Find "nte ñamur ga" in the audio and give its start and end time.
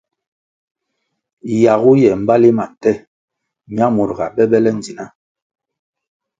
2.73-4.25